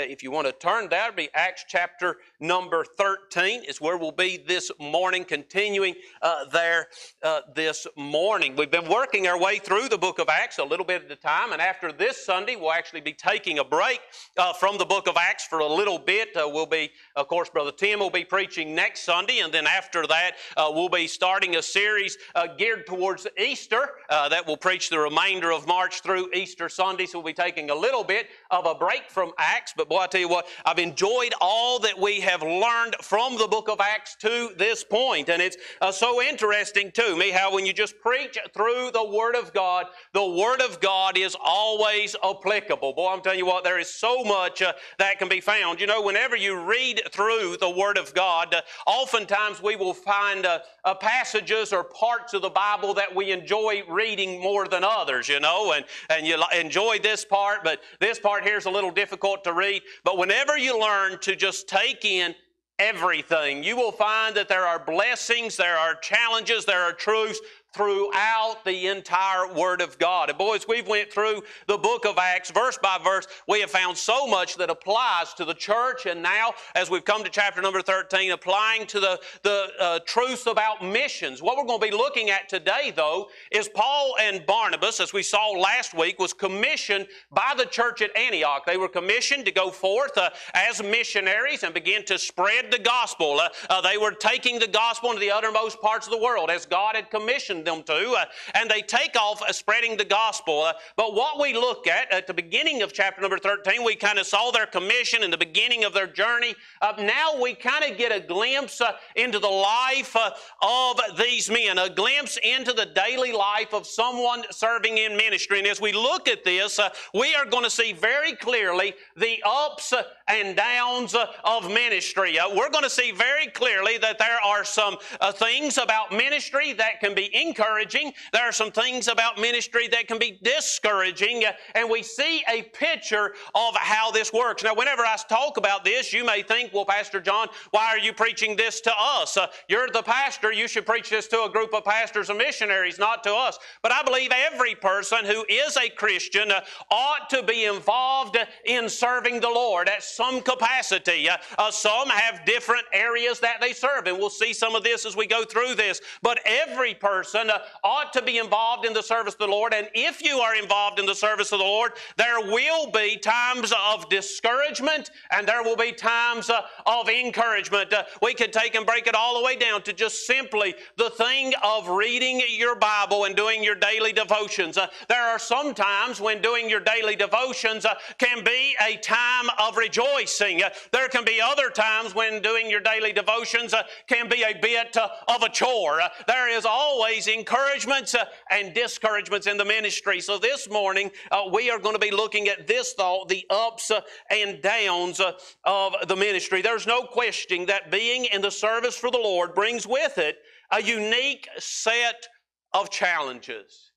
[0.00, 3.98] uh, if you want to turn there, it'll be Acts chapter number 13 is where
[3.98, 6.88] we'll be this morning, continuing uh, there
[7.22, 8.56] uh, this morning.
[8.56, 11.16] We've been working our way through the book of Acts a little bit at a
[11.16, 14.00] time, and after this Sunday, we'll actually be taking a break
[14.38, 16.34] uh, from the book of Acts for a little bit.
[16.34, 20.06] Uh, we'll be, of course, Brother Tim will be preaching next Sunday, and then after
[20.06, 22.16] that, uh, we'll be starting a series
[22.56, 27.04] geared towards Easter that will preach the remainder of March through Easter Sunday.
[27.04, 30.06] So we'll be taking a little bit of a break from Acts, but boy, I
[30.06, 34.14] tell you what, I've enjoyed all that we have learned from the book of Acts
[34.20, 35.28] to this point.
[35.28, 39.34] And it's uh, so interesting to me how when you just preach through the Word
[39.34, 42.92] of God, the Word of God is always applicable.
[42.92, 45.80] Boy, I'm telling you what, there is so much uh, that can be found.
[45.80, 50.46] You know, whenever you read through the Word of God, uh, oftentimes we will find
[50.46, 55.28] uh, uh, passages or parts of the Bible that we enjoy reading more than others,
[55.28, 58.92] you know, and, and you enjoy this part, but this part here is a little
[58.92, 59.79] difficult to read.
[60.04, 62.34] But whenever you learn to just take in
[62.78, 67.40] everything, you will find that there are blessings, there are challenges, there are truths
[67.72, 70.28] throughout the entire Word of God.
[70.28, 73.26] And boys, we've went through the book of Acts verse by verse.
[73.46, 76.06] We have found so much that applies to the church.
[76.06, 80.46] And now, as we've come to chapter number 13, applying to the, the uh, truths
[80.46, 81.42] about missions.
[81.42, 85.22] What we're going to be looking at today, though, is Paul and Barnabas, as we
[85.22, 88.66] saw last week, was commissioned by the church at Antioch.
[88.66, 93.38] They were commissioned to go forth uh, as missionaries and begin to spread the gospel.
[93.40, 96.66] Uh, uh they were taking the gospel into the uttermost parts of the world as
[96.66, 100.62] God had commissioned them to, uh, and they take off uh, spreading the gospel.
[100.62, 104.18] Uh, but what we look at at the beginning of chapter number 13, we kind
[104.18, 106.54] of saw their commission and the beginning of their journey.
[106.80, 110.30] Uh, now we kind of get a glimpse uh, into the life uh,
[110.62, 115.58] of these men, a glimpse into the daily life of someone serving in ministry.
[115.58, 116.78] And as we look at this,
[117.14, 119.92] we are going to see very clearly the ups
[120.28, 121.14] and downs
[121.44, 122.38] of ministry.
[122.54, 124.96] we're going to see very clearly that there are some
[125.34, 128.12] things about ministry that can be encouraging.
[128.32, 132.62] There are some things about ministry that can be discouraging, uh, and we see a
[132.62, 134.62] picture of how this works.
[134.62, 138.12] Now, whenever I talk about this, you may think, well, Pastor John, why are you
[138.12, 139.36] preaching this to us?
[139.36, 140.52] Uh, you're the pastor.
[140.52, 143.58] You should preach this to a group of pastors and missionaries, not to us.
[143.82, 146.60] But I believe every person who is a Christian uh,
[146.90, 151.28] ought to be involved in serving the Lord at some capacity.
[151.28, 155.04] Uh, uh, some have different areas that they serve, and we'll see some of this
[155.04, 156.00] as we go through this.
[156.22, 159.74] But every person person ought to be involved in the service of the Lord.
[159.74, 163.72] And if you are involved in the service of the Lord, there will be times
[163.90, 167.92] of discouragement and there will be times uh, of encouragement.
[167.92, 171.10] Uh, we could take and break it all the way down to just simply the
[171.10, 174.76] thing of reading your Bible and doing your daily devotions.
[174.76, 177.86] Uh, there are some times when doing your daily devotions
[178.18, 180.62] can be a time of rejoicing.
[180.92, 183.74] There can be other times when doing your daily devotions
[184.06, 186.00] can be a bit of a chore.
[186.26, 190.20] there is always encouragements uh, and discouragements in the ministry.
[190.20, 193.90] So this morning, uh, we are going to be looking at this thought the ups
[193.90, 195.20] uh, and downs
[195.64, 196.62] of the ministry.
[196.62, 200.38] There's no question that being in the service for the Lord brings with it
[200.70, 202.26] a unique set
[202.72, 203.92] of challenges.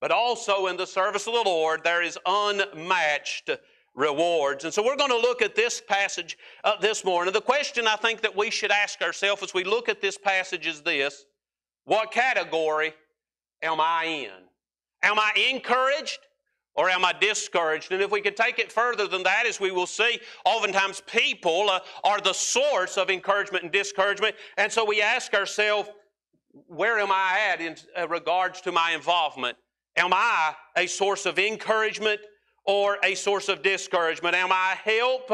[0.00, 3.50] But also in the service of the Lord, there is unmatched
[3.94, 4.64] rewards.
[4.64, 7.32] And so we're going to look at this passage uh, this morning.
[7.32, 10.66] The question I think that we should ask ourselves as we look at this passage
[10.66, 11.24] is this
[11.86, 12.92] what category
[13.62, 14.44] am I in?
[15.02, 16.18] Am I encouraged
[16.74, 17.92] or am I discouraged?
[17.92, 21.70] And if we could take it further than that, as we will see, oftentimes people
[21.70, 24.34] uh, are the source of encouragement and discouragement.
[24.58, 25.88] And so we ask ourselves,
[26.66, 29.56] where am I at in uh, regards to my involvement?
[29.96, 32.20] Am I a source of encouragement
[32.64, 34.34] or a source of discouragement?
[34.34, 35.30] Am I a help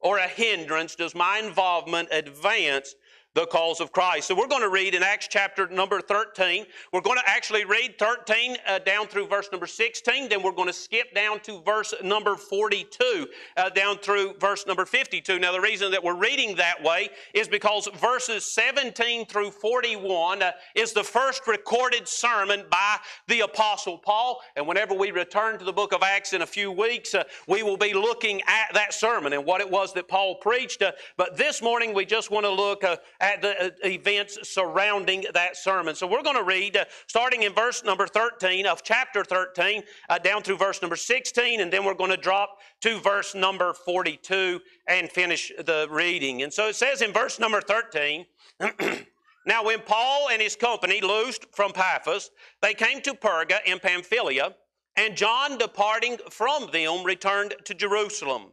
[0.00, 0.94] or a hindrance?
[0.94, 2.94] Does my involvement advance
[3.36, 4.28] the cause of Christ.
[4.28, 6.64] So we're going to read in Acts chapter number 13.
[6.90, 10.30] We're going to actually read 13 uh, down through verse number 16.
[10.30, 13.26] Then we're going to skip down to verse number 42,
[13.58, 15.38] uh, down through verse number 52.
[15.38, 20.52] Now, the reason that we're reading that way is because verses 17 through 41 uh,
[20.74, 22.96] is the first recorded sermon by
[23.28, 24.40] the Apostle Paul.
[24.56, 27.62] And whenever we return to the book of Acts in a few weeks, uh, we
[27.62, 30.80] will be looking at that sermon and what it was that Paul preached.
[30.80, 35.24] Uh, but this morning, we just want to look uh, at the uh, events surrounding
[35.34, 35.96] that sermon.
[35.96, 40.18] So we're going to read uh, starting in verse number 13 of chapter 13 uh,
[40.18, 44.60] down through verse number 16, and then we're going to drop to verse number 42
[44.88, 46.42] and finish the reading.
[46.42, 48.26] And so it says in verse number 13,
[49.46, 52.30] Now, when Paul and his company loosed from Paphos,
[52.62, 54.56] they came to Perga in Pamphylia,
[54.96, 58.52] and John, departing from them, returned to Jerusalem.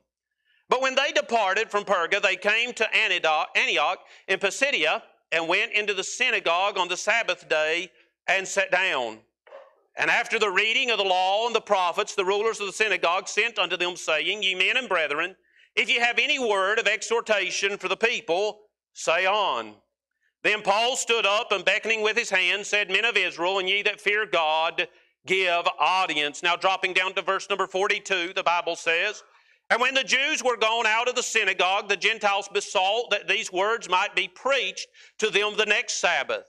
[0.70, 5.94] But when they departed from Perga, they came to Antioch in Pisidia and went into
[5.94, 7.92] the synagogue on the Sabbath day
[8.28, 9.20] and sat down.
[9.96, 13.28] And after the reading of the law and the prophets, the rulers of the synagogue
[13.28, 15.36] sent unto them, saying, Ye men and brethren,
[15.76, 18.62] if ye have any word of exhortation for the people,
[18.94, 19.76] say on.
[20.44, 23.82] Then Paul stood up and beckoning with his hand said, Men of Israel, and ye
[23.84, 24.88] that fear God,
[25.26, 26.44] give audience.
[26.44, 29.24] Now, dropping down to verse number 42, the Bible says,
[29.70, 33.52] And when the Jews were gone out of the synagogue, the Gentiles besought that these
[33.52, 34.88] words might be preached
[35.20, 36.46] to them the next Sabbath.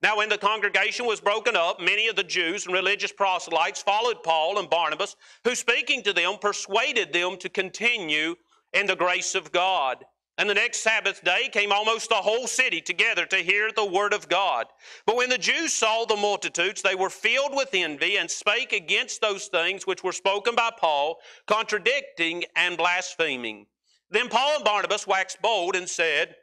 [0.00, 4.22] Now, when the congregation was broken up, many of the Jews and religious proselytes followed
[4.22, 8.36] Paul and Barnabas, who speaking to them persuaded them to continue
[8.72, 10.04] in the grace of God.
[10.38, 14.14] And the next Sabbath day came almost the whole city together to hear the word
[14.14, 14.66] of God.
[15.04, 19.20] But when the Jews saw the multitudes, they were filled with envy and spake against
[19.20, 21.18] those things which were spoken by Paul,
[21.48, 23.66] contradicting and blaspheming.
[24.10, 26.36] Then Paul and Barnabas waxed bold and said,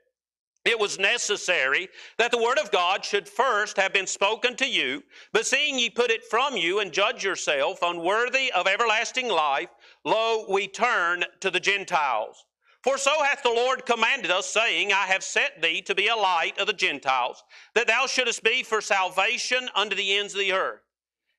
[0.66, 1.88] it was necessary
[2.18, 5.92] that the word of God should first have been spoken to you, but seeing ye
[5.92, 9.70] put it from you and judge yourself unworthy of everlasting life,
[10.04, 12.45] lo, we turn to the Gentiles.
[12.86, 16.16] For so hath the Lord commanded us, saying, I have set thee to be a
[16.16, 17.44] light of the Gentiles,
[17.74, 20.82] that thou shouldest be for salvation unto the ends of the earth.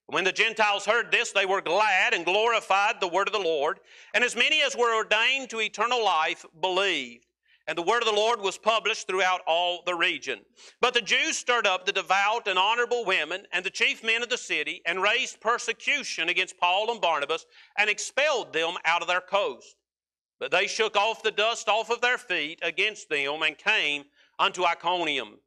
[0.07, 3.79] When the Gentiles heard this, they were glad and glorified the word of the Lord,
[4.13, 7.27] and as many as were ordained to eternal life believed.
[7.69, 10.41] And the word of the Lord was published throughout all the region.
[10.81, 14.31] But the Jews stirred up the devout and honorable women and the chief men of
[14.31, 17.47] the city, and raised persecution against Paul and Barnabas,
[17.79, 19.77] and expelled them out of their coast.
[20.39, 24.05] But they shook off the dust off of their feet against them and came
[24.39, 25.39] unto Iconium.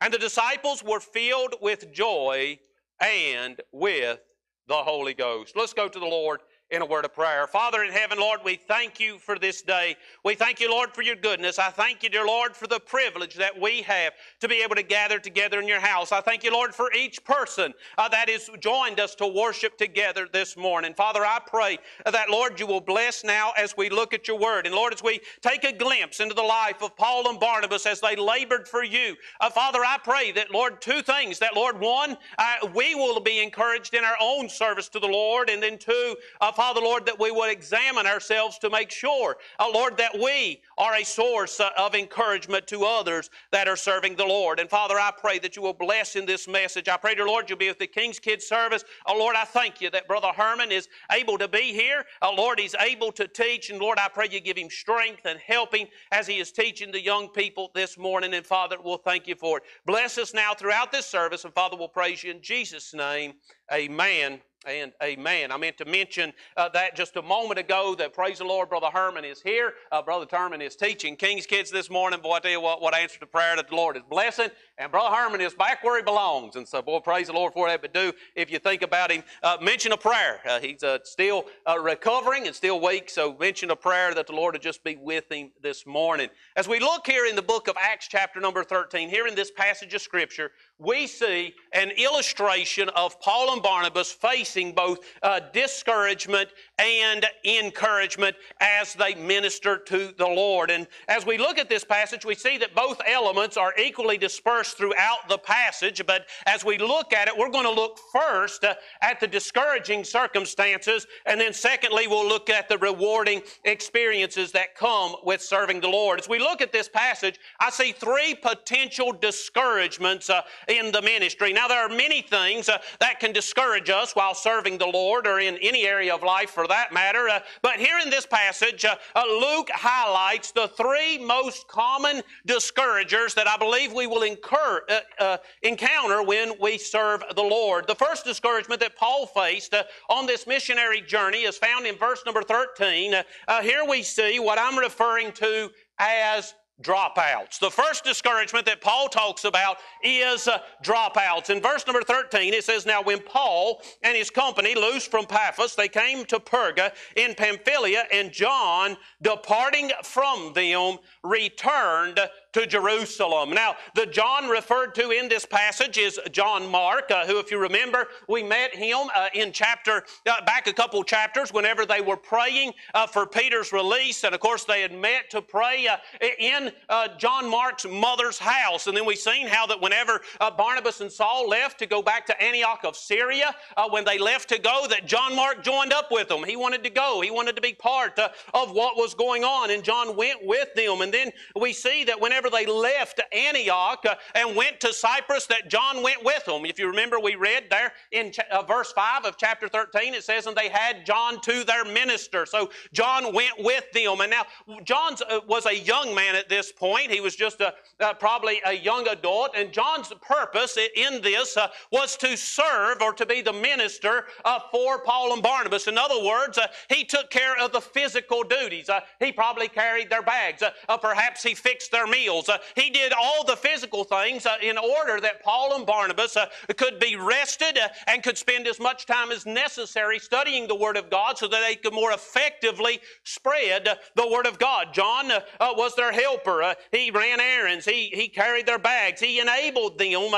[0.00, 2.58] And the disciples were filled with joy
[3.00, 4.20] and with
[4.66, 5.56] the Holy Ghost.
[5.56, 6.40] Let's go to the Lord
[6.74, 7.46] in a word of prayer.
[7.46, 9.94] Father in heaven, Lord, we thank you for this day.
[10.24, 11.56] We thank you, Lord, for your goodness.
[11.58, 14.82] I thank you, dear Lord, for the privilege that we have to be able to
[14.82, 16.10] gather together in your house.
[16.10, 20.26] I thank you, Lord, for each person uh, that has joined us to worship together
[20.32, 20.94] this morning.
[20.94, 21.78] Father, I pray
[22.10, 24.66] that, Lord, you will bless now as we look at your word.
[24.66, 28.00] And Lord, as we take a glimpse into the life of Paul and Barnabas as
[28.00, 31.38] they labored for you, uh, Father, I pray that, Lord, two things.
[31.38, 35.48] That, Lord, one, uh, we will be encouraged in our own service to the Lord.
[35.50, 39.70] And then two, uh, Father, Lord, that we would examine ourselves to make sure, uh,
[39.72, 44.60] Lord, that we are a source of encouragement to others that are serving the Lord.
[44.60, 46.88] And Father, I pray that you will bless in this message.
[46.88, 48.84] I pray, dear Lord, you'll be with the King's Kids service.
[49.06, 52.04] Oh, Lord, I thank you that Brother Herman is able to be here.
[52.22, 53.70] Oh, Lord, he's able to teach.
[53.70, 56.92] And Lord, I pray you give him strength and help him as he is teaching
[56.92, 58.34] the young people this morning.
[58.34, 59.64] And Father, we'll thank you for it.
[59.86, 61.44] Bless us now throughout this service.
[61.44, 63.34] And Father, we'll praise you in Jesus' name.
[63.72, 65.52] Amen and amen.
[65.52, 68.88] I meant to mention uh, that just a moment ago that praise the Lord, Brother
[68.92, 69.74] Herman is here.
[69.92, 72.20] Uh, Brother Herman is teaching King's Kids this morning.
[72.20, 74.48] Boy, I tell you what, what answer to prayer that the Lord is blessing.
[74.78, 76.56] And Brother Herman is back where he belongs.
[76.56, 77.82] And so, boy, praise the Lord for that.
[77.82, 80.40] But do, if you think about him, uh, mention a prayer.
[80.48, 83.10] Uh, he's uh, still uh, recovering and still weak.
[83.10, 86.28] So mention a prayer that the Lord would just be with him this morning.
[86.56, 89.50] As we look here in the book of Acts, chapter number 13, here in this
[89.50, 96.48] passage of Scripture, we see an illustration of Paul and Barnabas facing both uh, discouragement
[96.78, 100.70] and encouragement as they minister to the Lord.
[100.70, 104.76] And as we look at this passage, we see that both elements are equally dispersed
[104.76, 106.04] throughout the passage.
[106.06, 110.04] But as we look at it, we're going to look first uh, at the discouraging
[110.04, 115.88] circumstances, and then secondly, we'll look at the rewarding experiences that come with serving the
[115.88, 116.18] Lord.
[116.18, 120.42] As we look at this passage, I see three potential discouragements uh,
[120.78, 121.52] in the ministry.
[121.52, 125.40] Now, there are many things uh, that can discourage us while serving the Lord or
[125.40, 127.28] in any area of life for that matter.
[127.28, 133.34] Uh, but here in this passage, uh, uh Luke highlights the three most common discouragers
[133.34, 137.86] that I believe we will incur, uh, uh, encounter when we serve the Lord.
[137.86, 139.74] The first discouragement that Paul faced
[140.08, 143.14] on this missionary journey is found in verse number 13.
[143.62, 147.58] here we see what I'm referring to as dropouts.
[147.58, 151.50] The first discouragement that Paul talks about is uh, dropouts.
[151.50, 155.76] In verse number 13, it says, Now when Paul and his company loosed from Paphos,
[155.76, 162.18] they came to Perga in Pamphylia, and John, departing from them, returned
[162.54, 163.50] to Jerusalem.
[163.50, 167.58] Now, the John referred to in this passage is John Mark, uh, who, if you
[167.58, 172.16] remember, we met him uh, in chapter, uh, back a couple chapters, whenever they were
[172.16, 174.24] praying uh, for Peter's release.
[174.24, 175.96] And of course, they had met to pray uh,
[176.38, 176.70] in
[177.18, 178.86] John Mark's mother's house.
[178.86, 180.20] And then we seen how that whenever
[180.56, 183.54] Barnabas and Saul left to go back to Antioch of Syria,
[183.90, 186.44] when they left to go, that John Mark joined up with them.
[186.44, 189.70] He wanted to go, he wanted to be part of what was going on.
[189.70, 191.00] And John went with them.
[191.00, 195.68] And then we see that whenever they left Antioch uh, and went to Cyprus, that
[195.68, 196.64] John went with them.
[196.64, 200.46] If you remember, we read there in uh, verse 5 of chapter 13, it says,
[200.46, 202.46] And they had John to their minister.
[202.46, 204.20] So John went with them.
[204.20, 204.44] And now,
[204.84, 207.10] John uh, was a young man at this point.
[207.10, 209.50] He was just a, uh, probably a young adult.
[209.56, 214.60] And John's purpose in this uh, was to serve or to be the minister uh,
[214.70, 215.86] for Paul and Barnabas.
[215.86, 216.58] In other words,
[216.88, 218.90] he took care of the physical duties.
[219.20, 220.62] he probably carried their bags.
[221.00, 222.33] perhaps he fixed their meals.
[222.42, 226.46] Uh, he did all the physical things uh, in order that Paul and Barnabas uh,
[226.76, 230.96] could be rested uh, and could spend as much time as necessary studying the Word
[230.96, 234.92] of God so that they could more effectively spread the Word of God.
[234.92, 236.74] John uh, was their helper.
[236.90, 237.84] he ran errands.
[237.84, 239.20] He, he carried their bags.
[239.20, 240.32] He enabled them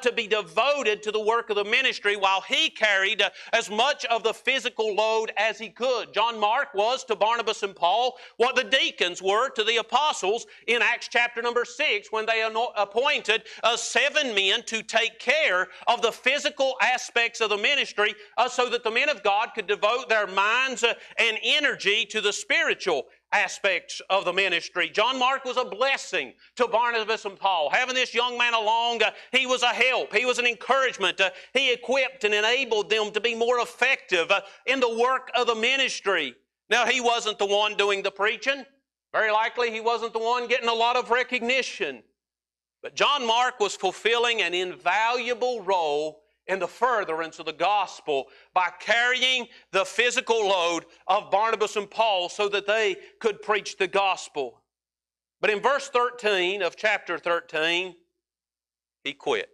[0.00, 4.22] to be devoted to the work of the ministry while he carried as much of
[4.22, 6.14] the physical load as he could.
[6.14, 10.82] John Mark was to Barnabas and Paul what the deacons were to the apostles in
[10.82, 12.46] Acts chapter number 6 when they
[12.76, 18.48] appointed uh, seven men to take care of the physical aspects of the ministry uh,
[18.48, 22.32] so that the men of God could devote their minds uh, and energy to the
[22.32, 24.90] spiritual aspects of the ministry.
[24.90, 27.70] John Mark was a blessing to Barnabas and Paul.
[27.70, 31.20] Having this young man along, uh, he was a help, he was an encouragement.
[31.20, 35.46] Uh, he equipped and enabled them to be more effective uh, in the work of
[35.46, 36.34] the ministry.
[36.70, 38.64] Now, he wasn't the one doing the preaching.
[39.12, 42.02] Very likely he wasn't the one getting a lot of recognition.
[42.82, 48.68] But John Mark was fulfilling an invaluable role in the furtherance of the gospel by
[48.80, 54.62] carrying the physical load of Barnabas and Paul so that they could preach the gospel.
[55.40, 57.94] But in verse 13 of chapter 13,
[59.04, 59.48] he quit.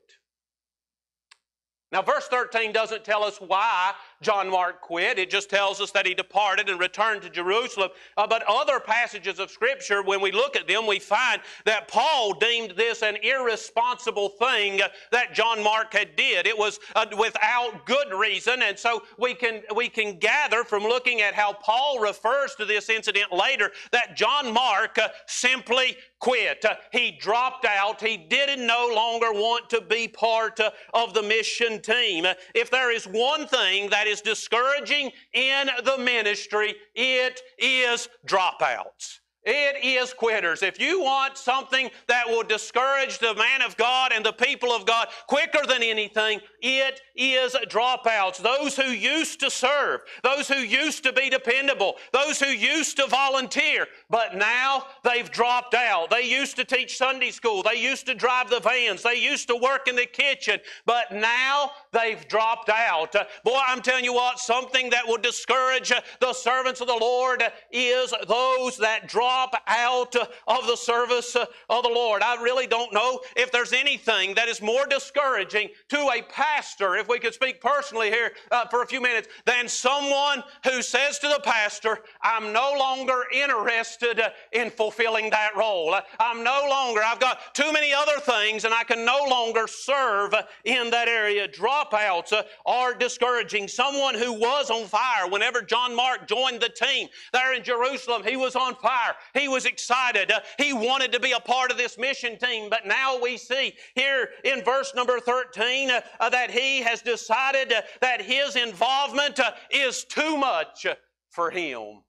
[1.91, 5.19] Now, verse 13 doesn't tell us why John Mark quit.
[5.19, 7.91] It just tells us that he departed and returned to Jerusalem.
[8.17, 12.35] Uh, but other passages of Scripture, when we look at them, we find that Paul
[12.35, 14.81] deemed this an irresponsible thing
[15.13, 16.47] that John Mark had did.
[16.47, 21.21] It was uh, without good reason, and so we can we can gather from looking
[21.21, 26.65] at how Paul refers to this incident later that John Mark uh, simply quit.
[26.65, 28.01] Uh, he dropped out.
[28.01, 32.25] He didn't no longer want to be part uh, of the mission team.
[32.25, 39.21] Uh, if there is one thing that is discouraging in the ministry, it is dropouts.
[39.45, 40.63] It is quitters.
[40.63, 44.85] If you want something that will discourage the man of God and the people of
[44.85, 48.43] God quicker than anything, it is dropouts.
[48.43, 53.07] Those who used to serve, those who used to be dependable, those who used to
[53.07, 56.11] volunteer, but now they've dropped out.
[56.11, 59.57] They used to teach Sunday school, they used to drive the vans, they used to
[59.57, 63.15] work in the kitchen, but now they've dropped out.
[63.45, 68.13] Boy, I'm telling you what, something that will discourage the servants of the Lord is
[68.27, 70.17] those that drop out
[70.47, 72.23] of the service uh, of the Lord.
[72.23, 77.09] I really don't know if there's anything that is more discouraging to a pastor, if
[77.09, 81.29] we could speak personally here uh, for a few minutes, than someone who says to
[81.29, 85.95] the pastor, I'm no longer interested uh, in fulfilling that role.
[86.19, 90.35] I'm no longer, I've got too many other things and I can no longer serve
[90.65, 91.49] in that area.
[91.49, 93.69] Dropouts uh, are discouraging.
[93.69, 98.37] Someone who was on fire whenever John Mark joined the team there in Jerusalem, he
[98.37, 99.15] was on fire.
[99.35, 100.33] He was excited.
[100.59, 102.69] He wanted to be a part of this mission team.
[102.71, 107.73] But now we see here in verse number 13 uh, uh, that he has decided
[107.73, 110.87] uh, that his involvement is too much
[111.31, 112.03] for him.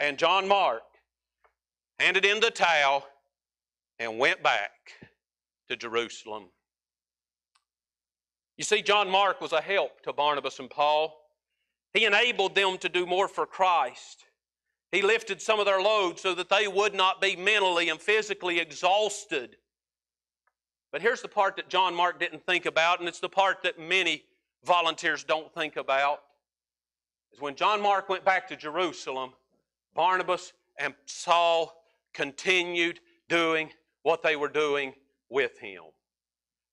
[0.00, 0.82] And John Mark
[1.98, 3.06] handed in the towel
[3.98, 4.70] and went back
[5.68, 6.44] to Jerusalem.
[8.56, 11.16] You see, John Mark was a help to Barnabas and Paul.
[11.92, 14.24] He enabled them to do more for Christ.
[14.94, 18.60] He lifted some of their load so that they would not be mentally and physically
[18.60, 19.56] exhausted.
[20.92, 23.76] But here's the part that John Mark didn't think about, and it's the part that
[23.76, 24.22] many
[24.64, 26.20] volunteers don't think about.
[27.32, 29.32] Is when John Mark went back to Jerusalem,
[29.94, 31.82] Barnabas and Saul
[32.12, 33.70] continued doing
[34.04, 34.94] what they were doing
[35.28, 35.82] with him.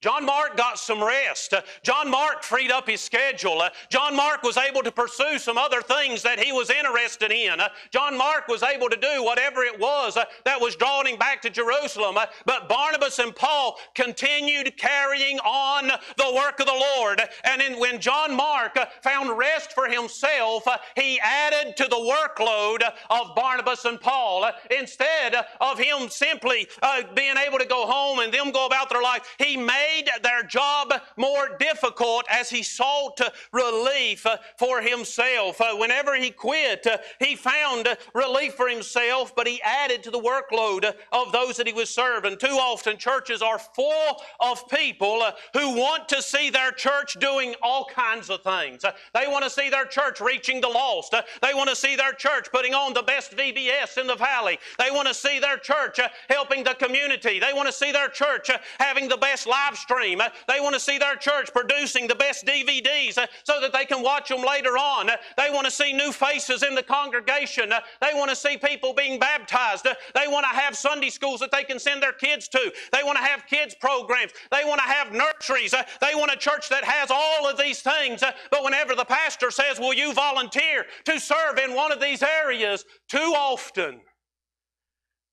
[0.02, 1.54] John Mark got some rest.
[1.54, 3.62] Uh, John Mark freed up his schedule.
[3.62, 7.60] Uh, John Mark was able to pursue some other things that he was interested in.
[7.60, 11.20] Uh, John Mark was able to do whatever it was uh, that was drawing him
[11.20, 12.18] back to Jerusalem.
[12.18, 17.22] Uh, but Barnabas and Paul continued carrying on the work of the Lord.
[17.44, 20.64] And in, when John Mark uh, found rest for himself,
[20.96, 22.82] he added to the workload
[23.12, 24.50] of Barnabas and Paul.
[24.76, 26.68] instead of him simply
[27.14, 30.44] being able to go home and them go about their life, he made made their
[30.44, 33.20] job more difficult as he sought
[33.52, 34.26] relief
[34.58, 35.60] for himself.
[35.60, 40.20] Uh, whenever he quit, uh, he found relief for himself, but he added to the
[40.20, 42.38] workload of those that he was serving.
[42.38, 47.56] Too often, churches are full of people uh, who want to see their church doing
[47.62, 48.84] all kinds of things.
[49.14, 51.14] They want to see their church reaching the lost.
[51.42, 54.60] They want to see their church putting on the best VBS in the valley.
[54.80, 57.40] They want to see their church helping the community.
[57.40, 60.22] They want to see their church having the best live stream.
[60.22, 63.86] Uh, they want to see their church producing the best DVDs uh, so that they
[63.86, 65.10] can watch them later on.
[65.10, 67.70] Uh, they want to see new faces in the congregation.
[67.70, 69.86] They want to see people being baptized.
[69.86, 72.72] They want to have Sunday schools that they can send their kids to.
[72.92, 74.32] They want to have kids programs.
[74.52, 75.72] They want to have nurseries.
[75.72, 78.24] They want a church that has all of these things.
[78.52, 82.86] But whenever the pastor says, Will you volunteer to serve in one of these areas?
[83.10, 84.02] Too often,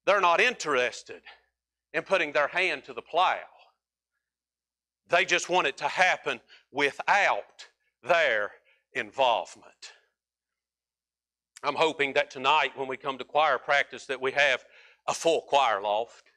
[0.07, 1.21] they're not interested
[1.93, 3.37] in putting their hand to the plow.
[5.09, 7.67] They just want it to happen without
[8.03, 8.51] their
[8.93, 9.93] involvement.
[11.63, 14.65] I'm hoping that tonight when we come to choir practice that we have
[15.07, 16.31] a full choir loft.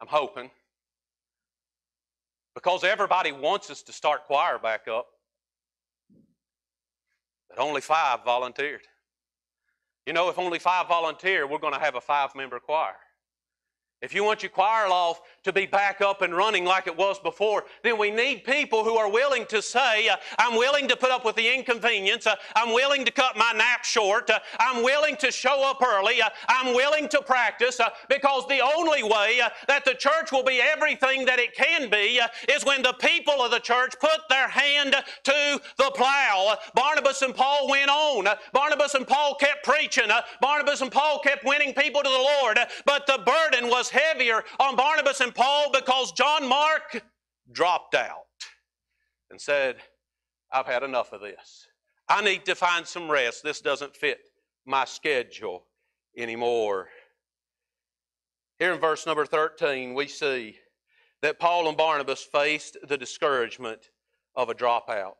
[0.00, 0.50] I'm hoping.
[2.54, 5.06] Because everybody wants us to start choir back up.
[7.48, 8.82] But only five volunteered.
[10.06, 12.96] You know, if only five volunteer, we're going to have a five member choir.
[14.00, 17.18] If you want your choir loft to be back up and running like it was
[17.18, 21.10] before, then we need people who are willing to say, uh, I'm willing to put
[21.10, 22.24] up with the inconvenience.
[22.24, 24.30] Uh, I'm willing to cut my nap short.
[24.30, 26.22] Uh, I'm willing to show up early.
[26.22, 30.44] Uh, I'm willing to practice uh, because the only way uh, that the church will
[30.44, 34.46] be everything that it can be is when the people of the church put their
[34.46, 36.56] hand to the plow.
[36.72, 38.28] Barnabas and Paul went on.
[38.52, 40.08] Barnabas and Paul kept preaching.
[40.40, 42.58] Barnabas and Paul kept winning people to the Lord.
[42.84, 47.02] But the burden heavier on Barnabas and Paul because John Mark
[47.52, 48.26] dropped out
[49.30, 49.76] and said,
[50.52, 51.66] I've had enough of this.
[52.08, 53.42] I need to find some rest.
[53.42, 54.20] This doesn't fit
[54.64, 55.64] my schedule
[56.16, 56.88] anymore.
[58.58, 60.56] Here in verse number 13, we see
[61.22, 63.90] that Paul and Barnabas faced the discouragement
[64.34, 65.14] of a dropout.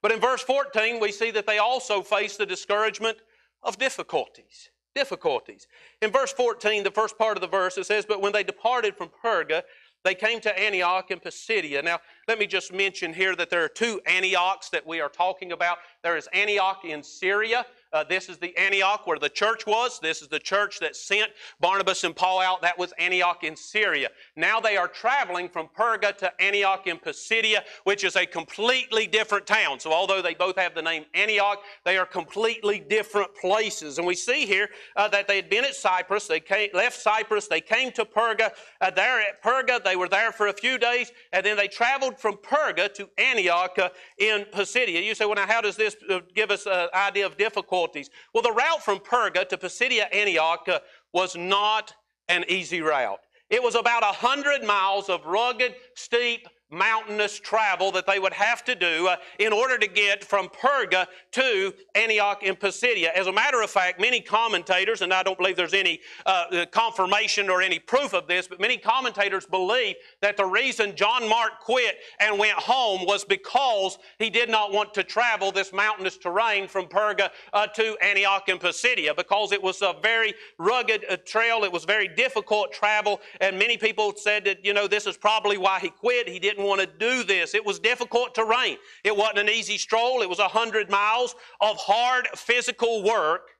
[0.00, 3.18] But in verse 14, we see that they also faced the discouragement
[3.62, 5.68] of difficulties difficulties.
[6.02, 8.96] In verse 14, the first part of the verse, it says, But when they departed
[8.96, 9.62] from Perga,
[10.04, 11.82] they came to Antioch and Pisidia.
[11.82, 15.52] Now, let me just mention here that there are two Antiochs that we are talking
[15.52, 15.78] about.
[16.02, 19.98] There is Antioch in Syria, uh, this is the Antioch where the church was.
[20.00, 22.60] This is the church that sent Barnabas and Paul out.
[22.60, 24.08] That was Antioch in Syria.
[24.36, 29.46] Now they are traveling from Perga to Antioch in Pisidia, which is a completely different
[29.46, 29.80] town.
[29.80, 33.96] So although they both have the name Antioch, they are completely different places.
[33.96, 36.26] And we see here uh, that they had been at Cyprus.
[36.26, 37.48] They came, left Cyprus.
[37.48, 38.50] They came to Perga.
[38.80, 42.18] Uh, there at Perga, they were there for a few days, and then they traveled
[42.18, 45.02] from Perga to Antioch uh, in Pisidia.
[45.02, 47.77] You say, well, now how does this uh, give us an idea of difficulty?
[47.86, 48.10] Difficulties.
[48.32, 50.80] Well, the route from Perga to Pisidia Antioch uh,
[51.12, 51.94] was not
[52.28, 53.20] an easy route.
[53.50, 58.64] It was about a hundred miles of rugged, steep, mountainous travel that they would have
[58.64, 63.10] to do uh, in order to get from Perga to Antioch in Pisidia.
[63.14, 66.66] As a matter of fact, many commentators, and I don't believe there's any uh, uh,
[66.66, 71.60] confirmation or any proof of this, but many commentators believe that the reason John Mark
[71.60, 76.68] quit and went home was because he did not want to travel this mountainous terrain
[76.68, 81.64] from Perga uh, to Antioch in Pisidia because it was a very rugged uh, trail.
[81.64, 85.56] It was very difficult travel, and many people said that, you know, this is probably
[85.56, 86.28] why he quit.
[86.28, 87.54] He didn't didn't want to do this.
[87.54, 88.78] It was difficult terrain.
[89.04, 90.22] It wasn't an easy stroll.
[90.22, 93.50] It was a hundred miles of hard physical work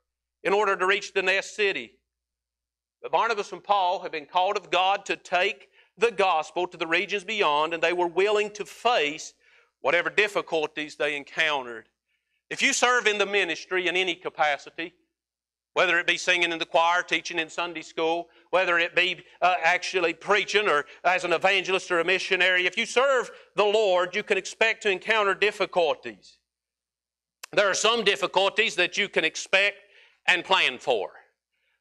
[0.43, 1.93] in order to reach the next city.
[3.01, 6.87] But Barnabas and Paul had been called of God to take the gospel to the
[6.87, 9.33] regions beyond, and they were willing to face
[9.81, 11.89] whatever difficulties they encountered.
[12.51, 14.95] If you serve in the ministry in any capacity,
[15.75, 19.55] whether it be singing in the choir, teaching in Sunday school, whether it be uh,
[19.63, 24.23] actually preaching or as an evangelist or a missionary, if you serve the Lord, you
[24.23, 26.39] can expect to encounter difficulties.
[27.53, 29.77] There are some difficulties that you can expect
[30.27, 31.11] and plan for.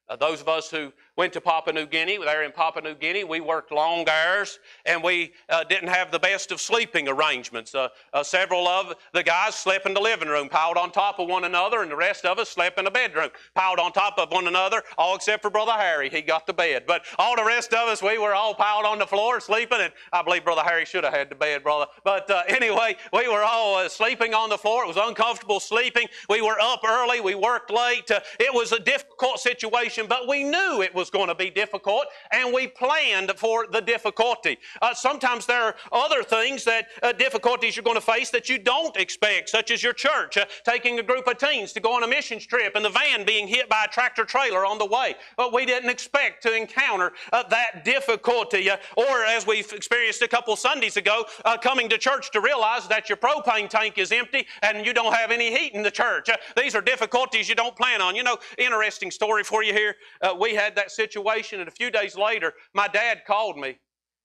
[0.08, 2.16] Uh, those of us who went to Papua New Guinea.
[2.16, 6.18] There in Papua New Guinea, we worked long hours and we uh, didn't have the
[6.20, 7.74] best of sleeping arrangements.
[7.74, 11.28] Uh, uh, several of the guys slept in the living room, piled on top of
[11.28, 14.30] one another, and the rest of us slept in the bedroom, piled on top of
[14.30, 16.08] one another, all except for Brother Harry.
[16.08, 16.84] He got the bed.
[16.86, 19.92] But all the rest of us, we were all piled on the floor sleeping, and
[20.12, 21.86] I believe Brother Harry should have had the bed, brother.
[22.04, 24.84] But uh, anyway, we were all uh, sleeping on the floor.
[24.84, 26.06] It was uncomfortable sleeping.
[26.30, 27.20] We were up early.
[27.20, 28.08] We worked late.
[28.08, 32.06] Uh, it was a difficult situation, but we knew it was going to be difficult,
[32.32, 34.58] and we planned for the difficulty.
[34.82, 38.58] Uh, sometimes there are other things that uh, difficulties you're going to face that you
[38.58, 42.02] don't expect, such as your church uh, taking a group of teens to go on
[42.02, 45.14] a missions trip and the van being hit by a tractor trailer on the way.
[45.36, 48.70] But we didn't expect to encounter uh, that difficulty.
[48.70, 52.88] Uh, or as we've experienced a couple Sundays ago, uh, coming to church to realize
[52.88, 56.28] that your propane tank is empty and you don't have any heat in the church.
[56.56, 58.16] these are difficulties you don't plan on.
[58.16, 59.96] You know, interesting story for you here.
[60.38, 63.78] we had that situation, and a few days later, my dad called me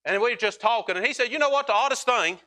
[0.05, 2.39] and we were just talking, and he said, You know what, the oddest thing?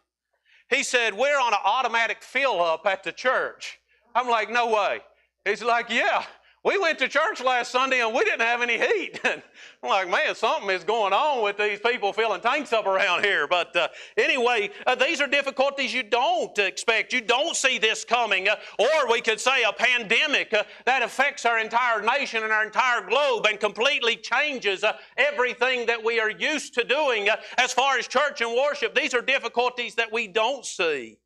[0.68, 3.78] He said, We're on an automatic fill up at the church.
[4.14, 5.00] I'm like, No way.
[5.44, 6.24] He's like, Yeah.
[6.66, 9.20] We went to church last Sunday and we didn't have any heat.
[9.24, 9.40] I'm
[9.84, 13.46] like, man, something is going on with these people filling tanks up around here.
[13.46, 17.12] But uh, anyway, uh, these are difficulties you don't expect.
[17.12, 18.48] You don't see this coming.
[18.48, 22.64] Uh, or we could say a pandemic uh, that affects our entire nation and our
[22.64, 27.72] entire globe and completely changes uh, everything that we are used to doing uh, as
[27.72, 28.92] far as church and worship.
[28.92, 31.18] These are difficulties that we don't see.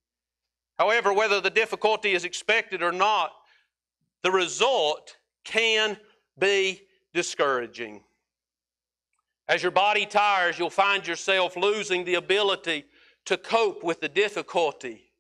[0.79, 3.33] However, whether the difficulty is expected or not,
[4.23, 5.97] the result can
[6.39, 8.03] be discouraging.
[9.49, 12.85] As your body tires, you'll find yourself losing the ability
[13.27, 15.11] to cope with the difficulty.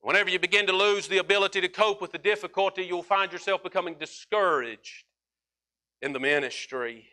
[0.00, 3.62] Whenever you begin to lose the ability to cope with the difficulty, you'll find yourself
[3.62, 5.04] becoming discouraged
[6.02, 7.08] in the ministry.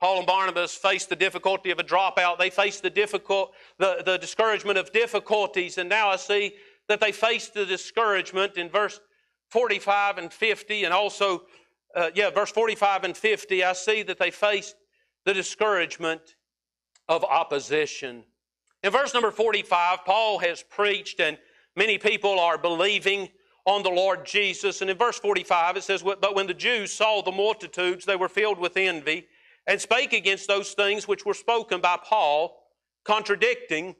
[0.00, 2.38] Paul and Barnabas faced the difficulty of a dropout.
[2.38, 6.54] They faced the difficult, the, the discouragement of difficulties, and now I see
[6.88, 8.98] that they faced the discouragement in verse
[9.50, 11.42] 45 and 50, and also,
[11.94, 14.76] uh, yeah, verse 45 and 50, I see that they faced
[15.24, 16.36] the discouragement
[17.08, 18.24] of opposition.
[18.82, 21.36] In verse number 45, Paul has preached, and
[21.76, 23.28] many people are believing
[23.66, 24.80] on the Lord Jesus.
[24.80, 28.28] And in verse 45, it says, But when the Jews saw the multitudes, they were
[28.28, 29.26] filled with envy,
[29.66, 32.56] and spake against those things which were spoken by Paul,
[33.04, 33.96] contradicting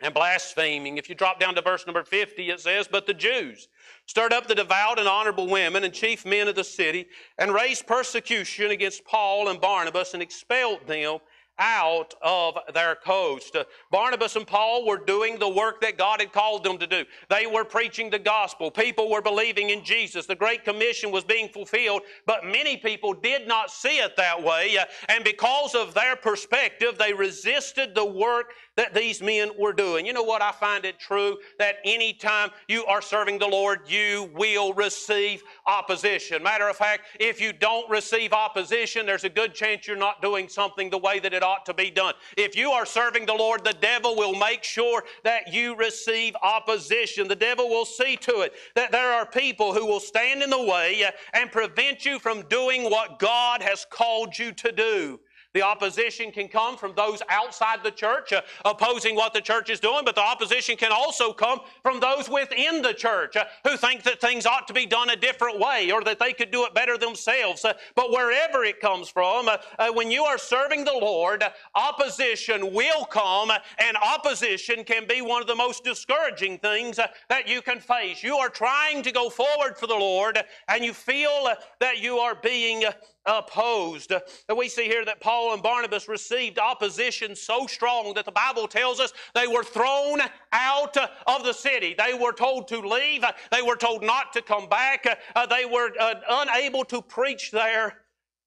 [0.00, 0.98] and blaspheming.
[0.98, 3.68] If you drop down to verse number 50, it says, But the Jews
[4.06, 7.06] stirred up the devout and honorable women and chief men of the city,
[7.38, 11.18] and raised persecution against Paul and Barnabas, and expelled them
[11.60, 13.54] out of their coast.
[13.54, 17.04] Uh, Barnabas and Paul were doing the work that God had called them to do.
[17.28, 18.70] They were preaching the gospel.
[18.70, 20.26] People were believing in Jesus.
[20.26, 24.78] The Great Commission was being fulfilled, but many people did not see it that way.
[24.78, 30.06] Uh, and because of their perspective, they resisted the work that these men were doing.
[30.06, 30.40] You know what?
[30.40, 36.42] I find it true that anytime you are serving the Lord, you will receive opposition.
[36.42, 40.48] Matter of fact, if you don't receive opposition, there's a good chance you're not doing
[40.48, 42.14] something the way that it ought to be done.
[42.38, 47.28] If you are serving the Lord, the devil will make sure that you receive opposition.
[47.28, 50.62] The devil will see to it that there are people who will stand in the
[50.62, 55.20] way and prevent you from doing what God has called you to do.
[55.52, 59.80] The opposition can come from those outside the church uh, opposing what the church is
[59.80, 64.04] doing, but the opposition can also come from those within the church uh, who think
[64.04, 66.74] that things ought to be done a different way or that they could do it
[66.74, 67.64] better themselves.
[67.64, 71.42] Uh, but wherever it comes from, uh, uh, when you are serving the Lord,
[71.74, 77.48] opposition will come, and opposition can be one of the most discouraging things uh, that
[77.48, 78.22] you can face.
[78.22, 81.48] You are trying to go forward for the Lord, and you feel
[81.80, 82.84] that you are being
[83.26, 84.12] opposed.
[84.54, 89.00] We see here that Paul and Barnabas received opposition so strong that the Bible tells
[89.00, 90.20] us they were thrown
[90.52, 91.94] out of the city.
[91.96, 95.90] They were told to leave, they were told not to come back, uh, they were
[95.98, 97.98] uh, unable to preach there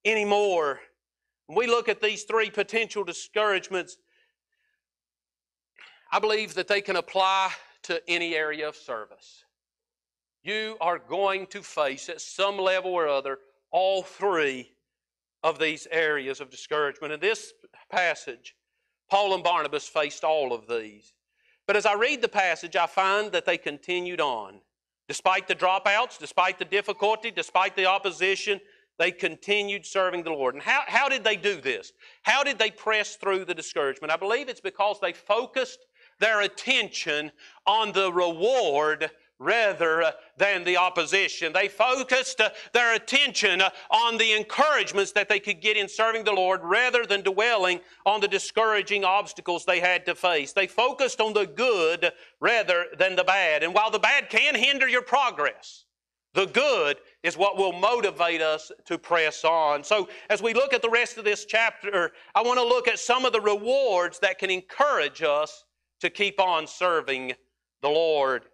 [0.06, 0.80] anymore.
[1.48, 3.98] we look at these three potential discouragements.
[6.12, 7.52] I believe that they can apply
[7.84, 9.44] to any area of service.
[10.44, 13.40] You are going to face at some level or other
[13.74, 14.72] all three
[15.44, 17.12] of these areas of discouragement.
[17.12, 17.52] In this
[17.92, 18.56] passage,
[19.10, 21.12] Paul and Barnabas faced all of these.
[21.68, 24.62] But as I read the passage, I find that they continued on.
[25.10, 28.62] Despite the dropouts, despite the difficulty, despite the opposition,
[29.00, 30.54] they continued serving the Lord.
[30.54, 31.92] And how, how did they do this?
[32.22, 34.14] How did they press through the discouragement?
[34.14, 35.80] I believe it's because they focused
[36.20, 37.32] their attention
[37.66, 39.10] on the reward
[39.40, 41.54] rather uh, than the opposition.
[41.54, 46.24] They focused uh, their attention uh, on the encouragements that they could get in serving
[46.24, 50.54] the Lord rather than dwelling on the discouraging obstacles they had to face.
[50.54, 53.64] They focused on the good rather than the bad.
[53.64, 55.86] And while the bad can hinder your progress,
[56.34, 59.84] the good is what will motivate us to press on.
[59.84, 62.98] So, as we look at the rest of this chapter, I want to look at
[62.98, 65.64] some of the rewards that can encourage us
[66.02, 67.34] to keep on serving
[67.82, 68.46] the Lord.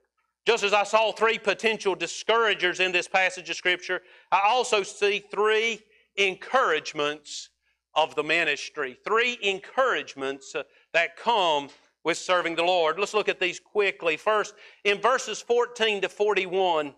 [0.46, 5.24] Just as I saw three potential discouragers in this passage of Scripture, I also see
[5.32, 5.82] three
[6.16, 7.50] encouragements
[7.96, 8.98] of the ministry.
[9.06, 11.70] Three encouragements uh, that come
[12.04, 13.00] with serving the Lord.
[13.00, 14.18] Let's look at these quickly.
[14.18, 16.94] First, in verses 14 to 41,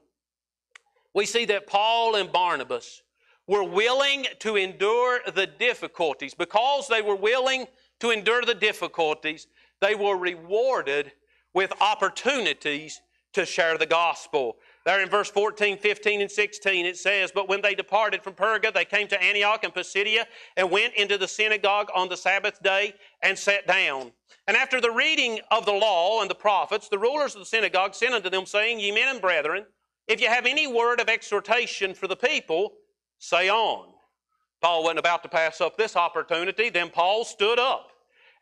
[1.14, 3.02] we see that Paul and Barnabas
[3.48, 6.34] were willing to endure the difficulties.
[6.34, 7.66] Because they were willing
[8.00, 9.48] to endure the difficulties,
[9.82, 11.12] they were rewarded
[11.54, 13.02] with opportunities
[13.34, 14.58] to share the gospel.
[14.86, 18.74] There in verse 14, 15, and 16, it says, But when they departed from Perga,
[18.74, 20.26] they came to Antioch and Pisidia
[20.58, 24.12] and went into the synagogue on the Sabbath day and sat down.
[24.48, 27.94] And after the reading of the law and the prophets, the rulers of the synagogue
[27.94, 29.66] sent unto them, saying, Ye men and brethren,
[30.08, 32.74] if you have any word of exhortation for the people,
[33.20, 33.88] say on.
[34.62, 36.70] Paul wasn't about to pass up this opportunity.
[36.70, 37.91] Then Paul stood up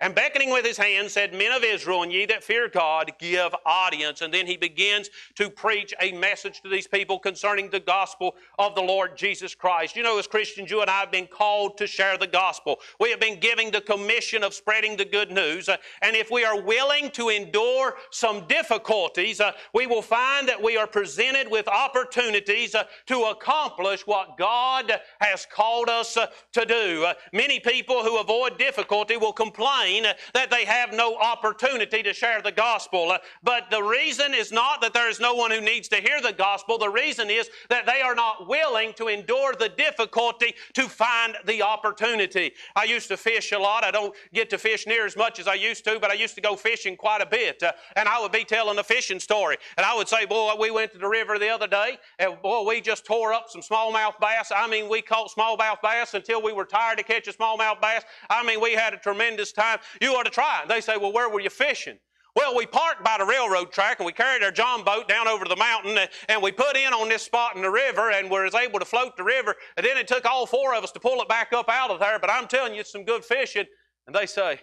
[0.01, 3.53] and beckoning with his hand said, Men of Israel, and ye that fear God, give
[3.65, 4.21] audience.
[4.21, 8.75] And then he begins to preach a message to these people concerning the gospel of
[8.75, 9.97] the Lord Jesus Christ.
[9.97, 12.79] You know, as Christians, you and I have been called to share the gospel.
[12.99, 15.67] We have been giving the commission of spreading the good news.
[15.67, 20.63] Uh, and if we are willing to endure some difficulties, uh, we will find that
[20.63, 26.17] we are presented with opportunities uh, to accomplish what God has called us
[26.53, 27.05] to do.
[27.33, 32.41] Many people who avoid difficulty will complain complain that they have no opportunity to share
[32.41, 33.15] the gospel.
[33.43, 36.33] But the reason is not that there is no one who needs to hear the
[36.33, 36.77] gospel.
[36.77, 41.61] The reason is that they are not willing to endure the difficulty to find the
[41.61, 42.53] opportunity.
[42.75, 43.83] I used to fish a lot.
[43.83, 46.35] I don't get to fish near as much as I used to, but I used
[46.35, 47.61] to go fishing quite a bit.
[47.63, 49.57] Uh, and I would be telling a fishing story.
[49.77, 52.63] And I would say, Boy, we went to the river the other day, and boy,
[52.67, 54.51] we just tore up some smallmouth bass.
[54.55, 58.03] I mean, we caught smallmouth bass until we were tired to catch a smallmouth bass.
[58.29, 59.78] I mean, we had a tremendous time.
[60.01, 60.67] You ought to try it.
[60.67, 61.99] They say, Well, where were you fishing?
[62.35, 65.45] Well, we parked by the railroad track and we carried our John boat down over
[65.45, 65.97] the mountain
[66.29, 69.17] and we put in on this spot in the river and was able to float
[69.17, 69.55] the river.
[69.75, 71.99] And then it took all four of us to pull it back up out of
[71.99, 72.19] there.
[72.19, 73.65] But I'm telling you, it's some good fishing.
[74.05, 74.59] And they say,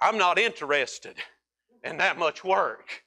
[0.00, 1.16] I'm not interested
[1.84, 3.04] in that much work.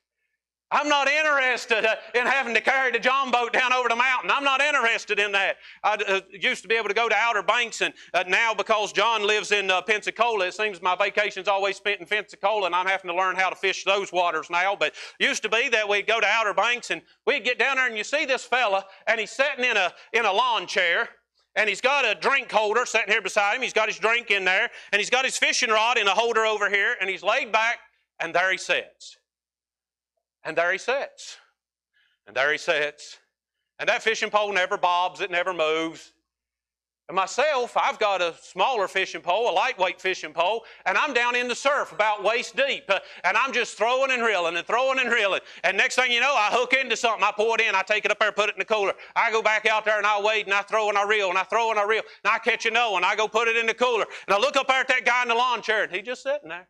[0.71, 4.29] I'm not interested uh, in having to carry the John boat down over the mountain.
[4.29, 5.57] I'm not interested in that.
[5.83, 8.93] I uh, used to be able to go to Outer Banks, and uh, now because
[8.93, 13.09] John lives in Pensacola, it seems my vacation's always spent in Pensacola, and I'm having
[13.09, 14.75] to learn how to fish those waters now.
[14.75, 17.87] But used to be that we'd go to Outer Banks, and we'd get down there,
[17.87, 21.09] and you see this fella, and he's sitting in a in a lawn chair,
[21.55, 23.63] and he's got a drink holder sitting here beside him.
[23.63, 26.45] He's got his drink in there, and he's got his fishing rod in a holder
[26.45, 27.79] over here, and he's laid back,
[28.19, 29.18] and there he sits.
[30.43, 31.37] And there he sits.
[32.27, 33.17] And there he sits.
[33.79, 36.13] And that fishing pole never bobs, it never moves.
[37.09, 41.35] And myself, I've got a smaller fishing pole, a lightweight fishing pole, and I'm down
[41.35, 42.83] in the surf about waist deep.
[42.87, 45.39] Uh, and I'm just throwing and reeling and throwing and reeling.
[45.63, 47.23] And next thing you know, I hook into something.
[47.23, 48.93] I pull it in, I take it up there, put it in the cooler.
[49.15, 51.37] I go back out there and I wade and I throw and I reel and
[51.37, 52.03] I throw and I reel.
[52.23, 53.03] And I catch another one.
[53.03, 54.05] I go put it in the cooler.
[54.27, 56.21] And I look up there at that guy in the lawn chair and he's just
[56.21, 56.67] sitting there.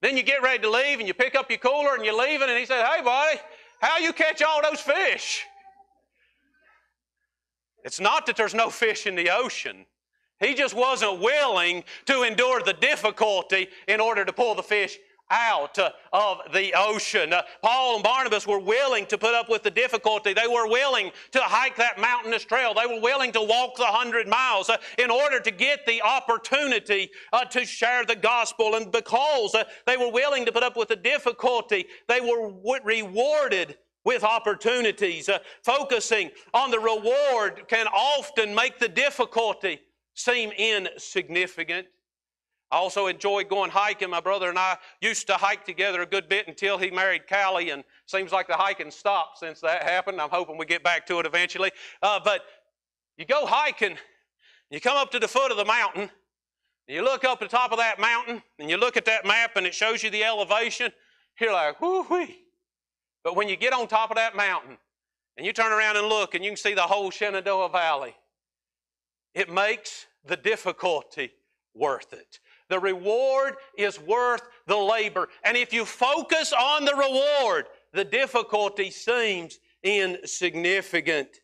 [0.00, 2.48] Then you get ready to leave and you pick up your cooler and you're leaving
[2.48, 3.38] and he said, Hey, buddy,
[3.80, 5.44] how you catch all those fish?
[7.84, 9.86] It's not that there's no fish in the ocean.
[10.38, 14.96] He just wasn't willing to endure the difficulty in order to pull the fish
[15.30, 17.32] out uh, of the ocean.
[17.32, 20.32] Uh, Paul and Barnabas were willing to put up with the difficulty.
[20.32, 22.74] They were willing to hike that mountainous trail.
[22.74, 27.10] They were willing to walk the hundred miles uh, in order to get the opportunity
[27.50, 28.74] to share the gospel.
[28.74, 29.54] And because
[29.86, 32.52] they were willing to put up with the difficulty, they were
[32.84, 35.28] rewarded with opportunities.
[35.62, 39.80] Focusing on the reward can often make the difficulty
[40.14, 41.86] seem insignificant.
[42.70, 44.10] I also enjoy going hiking.
[44.10, 47.70] My brother and I used to hike together a good bit until he married Callie,
[47.70, 50.20] and seems like the hiking stopped since that happened.
[50.20, 51.72] I'm hoping we get back to it eventually.
[52.02, 52.42] Uh, but
[53.16, 53.96] you go hiking,
[54.70, 56.10] you come up to the foot of the mountain,
[56.86, 59.66] you look up the top of that mountain, and you look at that map, and
[59.66, 60.92] it shows you the elevation.
[61.40, 62.38] You're like, whoo wee.
[63.22, 64.76] But when you get on top of that mountain,
[65.36, 68.14] and you turn around and look, and you can see the whole Shenandoah Valley,
[69.34, 71.30] it makes the difficulty
[71.74, 72.40] worth it.
[72.70, 75.28] The reward is worth the labor.
[75.44, 81.40] And if you focus on the reward, the difficulty seems insignificant.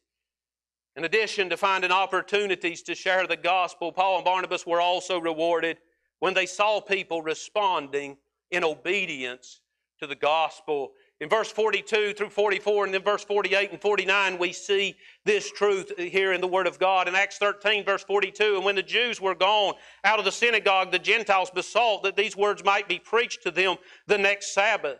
[0.95, 5.79] In addition to finding opportunities to share the gospel, Paul and Barnabas were also rewarded
[6.21, 8.17] when they saw people responding
[8.53, 9.61] in obedience
[10.01, 10.93] to the gospel.
[11.21, 15.91] In verse 42 through 44, and then verse 48 and 49, we see this truth
[15.97, 17.09] here in the Word of God.
[17.09, 19.75] In Acts 13, verse 42, and when the Jews were gone
[20.05, 23.77] out of the synagogue, the Gentiles besought that these words might be preached to them
[24.07, 24.99] the next Sabbath.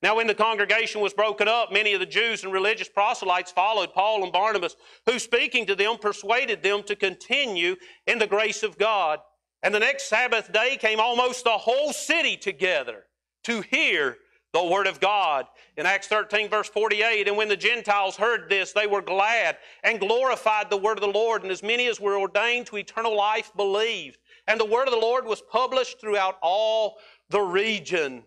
[0.00, 3.92] Now, when the congregation was broken up, many of the Jews and religious proselytes followed
[3.92, 7.74] Paul and Barnabas, who, speaking to them, persuaded them to continue
[8.06, 9.18] in the grace of God.
[9.64, 13.06] And the next Sabbath day came almost the whole city together
[13.42, 14.18] to hear
[14.52, 15.46] the Word of God.
[15.76, 20.00] In Acts 13, verse 48, and when the Gentiles heard this, they were glad and
[20.00, 23.52] glorified the Word of the Lord, and as many as were ordained to eternal life
[23.56, 24.18] believed.
[24.46, 28.24] And the Word of the Lord was published throughout all the region.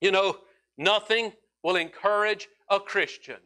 [0.00, 0.38] You know,
[0.76, 3.36] nothing will encourage a Christian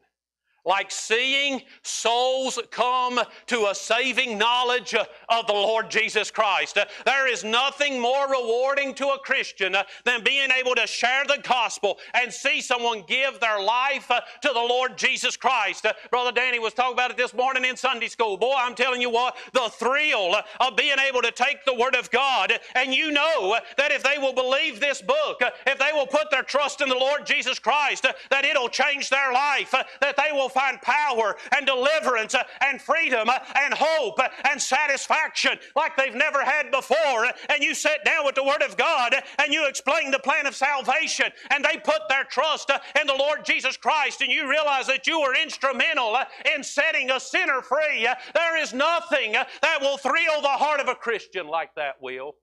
[0.64, 6.78] like seeing souls come to a saving knowledge of the Lord Jesus Christ.
[7.04, 11.98] There is nothing more rewarding to a Christian than being able to share the gospel
[12.14, 15.86] and see someone give their life to the Lord Jesus Christ.
[16.10, 18.36] Brother Danny was talking about it this morning in Sunday school.
[18.36, 22.10] Boy, I'm telling you what, the thrill of being able to take the Word of
[22.10, 26.30] God and you know that if they will believe this book, if they will put
[26.30, 30.48] their trust in the Lord Jesus Christ, that it'll change their life, that they will
[30.54, 36.14] find power and deliverance uh, and freedom uh, and hope uh, and satisfaction like they've
[36.14, 37.26] never had before.
[37.50, 40.54] And you sit down with the Word of God and you explain the plan of
[40.54, 45.06] salvation, and they put their trust in the Lord Jesus Christ, and you realize that
[45.06, 46.16] you were instrumental
[46.54, 48.06] in setting a sinner free.
[48.34, 52.36] There is nothing that will thrill the heart of a Christian like that, will.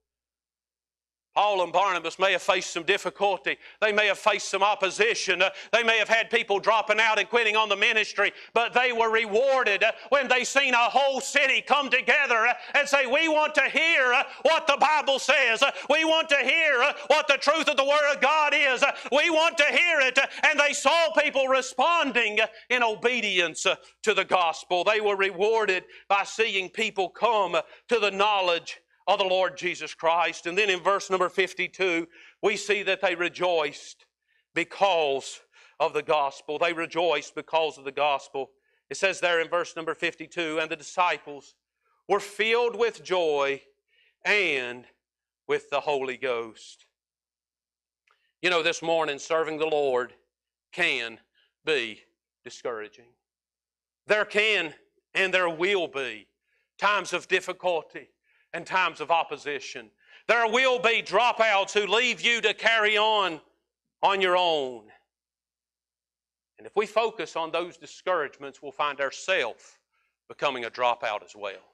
[1.34, 3.56] Paul and Barnabas may have faced some difficulty.
[3.80, 5.40] They may have faced some opposition.
[5.40, 8.92] Uh, they may have had people dropping out and quitting on the ministry, but they
[8.92, 13.28] were rewarded uh, when they seen a whole city come together uh, and say, We
[13.28, 15.62] want to hear uh, what the Bible says.
[15.62, 18.84] Uh, we want to hear uh, what the truth of the Word of God is.
[19.10, 20.18] we want to hear it.
[20.46, 23.66] and they saw people responding in obedience
[24.02, 24.84] to the gospel.
[24.84, 27.56] They were rewarded by seeing people come
[27.88, 30.46] to the knowledge of the Lord Jesus Christ.
[30.46, 32.06] And then in verse number 52,
[32.42, 34.06] we see that they rejoiced
[34.54, 35.40] because
[35.80, 36.58] of the gospel.
[36.58, 38.50] They rejoiced because of the gospel.
[38.90, 41.54] It says there in verse number 52 and the disciples
[42.08, 43.62] were filled with joy
[44.24, 44.84] and
[45.48, 46.86] with the Holy Ghost.
[48.40, 50.14] You know, this morning, serving the Lord
[50.72, 51.18] can
[51.64, 52.00] be
[52.44, 53.06] discouraging.
[54.06, 54.74] There can
[55.14, 56.26] and there will be
[56.78, 58.08] times of difficulty
[58.54, 59.90] and times of opposition.
[60.28, 63.40] There will be dropouts who leave you to carry on
[64.02, 64.84] on your own.
[66.58, 69.78] And if we focus on those discouragements, we'll find ourselves
[70.28, 71.71] becoming a dropout as well.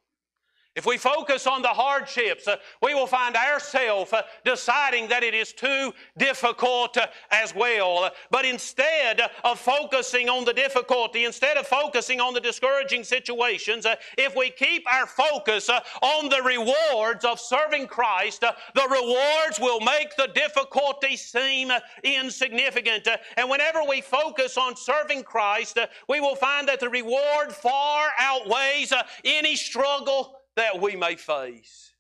[0.79, 5.35] If we focus on the hardships, uh, we will find ourselves uh, deciding that it
[5.35, 8.09] is too difficult uh, as well.
[8.31, 13.97] But instead of focusing on the difficulty, instead of focusing on the discouraging situations, uh,
[14.17, 19.59] if we keep our focus uh, on the rewards of serving Christ, uh, the rewards
[19.59, 21.73] will make the difficulty seem
[22.05, 23.09] insignificant.
[23.37, 25.77] and whenever we focus on serving Christ,
[26.09, 28.93] we will find that the reward far outweighs
[29.25, 31.93] any struggle that we may face.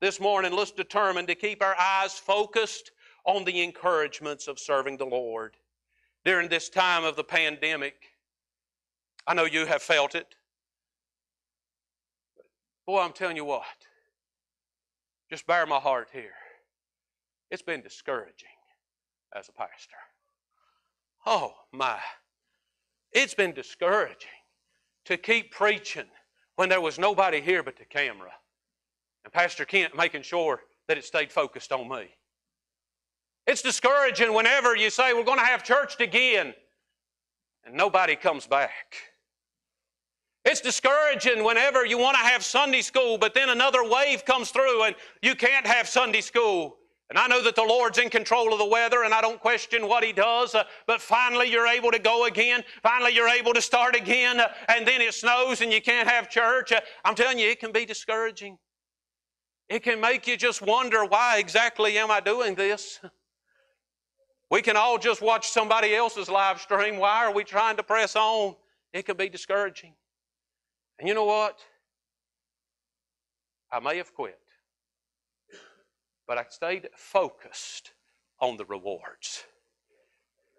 [0.00, 2.92] This morning, let's determine to keep our eyes focused
[3.26, 5.58] on the encouragements of serving the Lord.
[6.24, 7.96] During this time of the pandemic,
[9.26, 10.34] I know you have felt it.
[12.86, 13.64] Boy, I'm telling you what,
[15.28, 16.32] just bare my heart here.
[17.50, 18.48] It's been discouraging
[19.36, 19.96] as a pastor.
[21.26, 21.98] Oh, my.
[23.12, 24.30] It's been discouraging
[25.04, 26.08] to keep preaching
[26.56, 28.32] when there was nobody here but the camera.
[29.24, 32.08] And Pastor Kent making sure that it stayed focused on me.
[33.46, 36.54] It's discouraging whenever you say, We're going to have church again,
[37.64, 38.96] and nobody comes back.
[40.44, 44.84] It's discouraging whenever you want to have Sunday school, but then another wave comes through
[44.84, 46.76] and you can't have Sunday school.
[47.10, 49.86] And I know that the Lord's in control of the weather, and I don't question
[49.86, 52.64] what He does, uh, but finally you're able to go again.
[52.82, 56.30] Finally you're able to start again, uh, and then it snows and you can't have
[56.30, 56.72] church.
[56.72, 58.58] Uh, I'm telling you, it can be discouraging.
[59.68, 63.00] It can make you just wonder why exactly am I doing this?
[64.50, 66.98] We can all just watch somebody else's live stream.
[66.98, 68.54] Why are we trying to press on?
[68.92, 69.94] It can be discouraging.
[70.98, 71.58] And you know what?
[73.72, 74.38] I may have quit
[76.26, 77.92] but I stayed focused
[78.40, 79.44] on the rewards.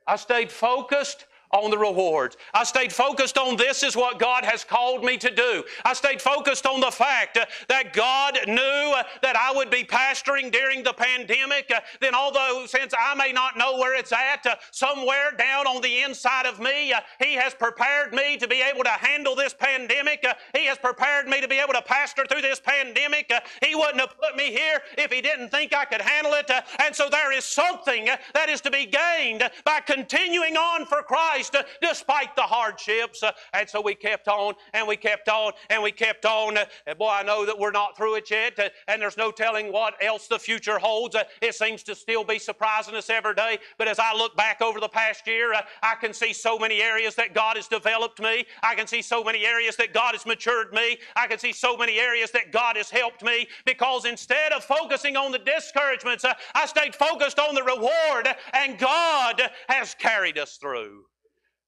[0.08, 2.38] I stayed focused on the rewards.
[2.54, 5.64] I stayed focused on this is what God has called me to do.
[5.84, 9.84] I stayed focused on the fact uh, that God knew uh, that I would be
[9.84, 11.72] pastoring during the pandemic.
[11.74, 15.82] Uh, then, although since I may not know where it's at, uh, somewhere down on
[15.82, 19.54] the inside of me, uh, He has prepared me to be able to handle this
[19.54, 20.26] pandemic.
[20.28, 23.32] Uh, he has prepared me to be able to pastor through this pandemic.
[23.64, 26.50] he wouldn't have put me here if He didn't think I could handle it.
[26.84, 31.45] and so, there is something that is to be gained by continuing on for Christ.
[31.50, 33.24] Christ uh, despite the hardships.
[33.24, 36.58] Uh, and so we kept on and we kept on and we kept on.
[36.58, 39.72] Uh, and boy, I know that we're not through it yet, and there's no telling
[39.72, 41.16] what else the future holds.
[41.42, 43.60] It seems to still be surprising us every day.
[43.78, 47.16] But as I look back over the past year, I can see so many areas
[47.16, 48.46] that God has developed me.
[48.64, 50.98] I can see so many areas that God has matured me.
[51.16, 55.16] I can see so many areas that God has helped me because instead of focusing
[55.16, 61.06] on the discouragements, I stayed focused on the reward, and God has carried us through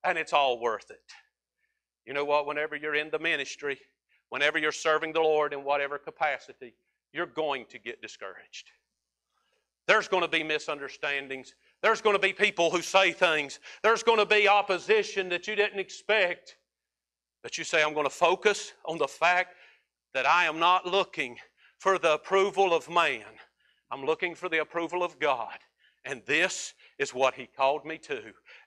[0.04, 1.04] and it's all worth it.
[2.06, 2.46] You know what?
[2.46, 3.78] Whenever you're in the ministry,
[4.30, 6.74] whenever you're serving the Lord in whatever capacity,
[7.14, 8.72] you're going to get discouraged.
[9.88, 11.56] There's going to be misunderstandings.
[11.82, 13.60] There's going to be people who say things.
[13.84, 16.58] There's going to be opposition that you didn't expect.
[17.42, 19.56] But you say, I'm going to focus on the fact
[20.14, 21.38] that I am not looking
[21.78, 23.24] for the approval of man.
[23.92, 25.58] I'm looking for the approval of God.
[26.04, 28.22] And this is what He called me to.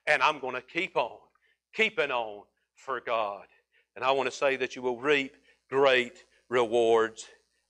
[0.06, 1.18] And I'm going to keep on,
[1.74, 2.44] keeping on
[2.74, 3.44] for God.
[3.96, 5.36] And I want to say that you will reap
[5.68, 7.26] great rewards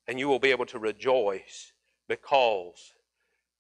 [0.07, 1.73] and you will be able to rejoice
[2.09, 2.95] because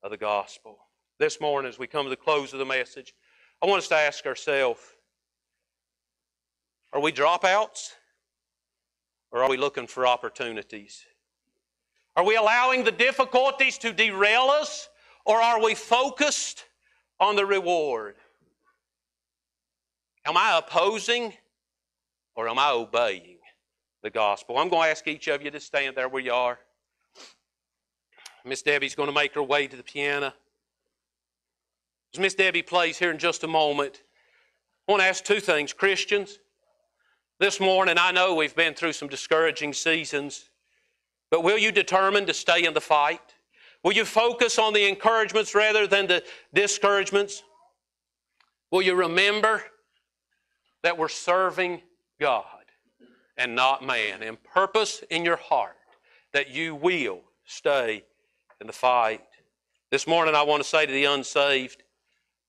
[0.02, 0.78] of the gospel.
[1.18, 3.14] This morning, as we come to the close of the message,
[3.62, 4.80] I want us to ask ourselves
[6.92, 7.90] are we dropouts
[9.30, 11.04] or are we looking for opportunities?
[12.16, 14.88] Are we allowing the difficulties to derail us
[15.24, 16.64] or are we focused
[17.20, 18.16] on the reward?
[20.26, 21.32] Am I opposing
[22.34, 23.38] or am I obeying
[24.02, 24.58] the gospel?
[24.58, 26.58] I'm going to ask each of you to stand there where you are.
[28.44, 30.32] Miss Debbie's going to make her way to the piano.
[32.14, 34.02] As Miss Debbie plays here in just a moment,
[34.88, 35.72] I want to ask two things.
[35.72, 36.38] Christians,
[37.38, 40.50] this morning I know we've been through some discouraging seasons,
[41.30, 43.34] but will you determine to stay in the fight?
[43.82, 47.42] Will you focus on the encouragements rather than the discouragements?
[48.70, 49.62] Will you remember
[50.82, 51.82] that we're serving
[52.20, 52.44] God
[53.36, 55.76] and not man and purpose in your heart
[56.32, 58.04] that you will stay
[58.60, 59.22] in the fight?
[59.90, 61.82] This morning, I want to say to the unsaved,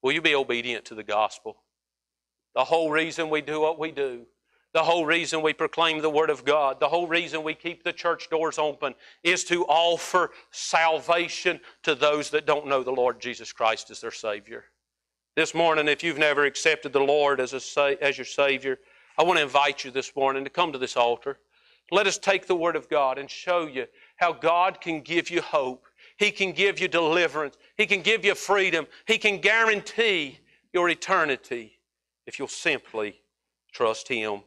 [0.02, 1.58] will you be obedient to the gospel?
[2.56, 4.26] The whole reason we do what we do
[4.74, 7.92] the whole reason we proclaim the Word of God, the whole reason we keep the
[7.92, 13.52] church doors open is to offer salvation to those that don't know the Lord Jesus
[13.52, 14.66] Christ as their Savior.
[15.34, 18.80] This morning, if you've never accepted the Lord as, a, as your Savior,
[19.18, 21.40] I want to invite you this morning to come to this altar.
[21.90, 23.86] Let us take the Word of God and show you
[24.18, 25.86] how God can give you hope.
[26.18, 27.56] He can give you deliverance.
[27.78, 28.88] He can give you freedom.
[29.08, 30.40] He can guarantee
[30.74, 31.80] your eternity
[32.28, 33.22] if you'll simply
[33.72, 34.42] trust Him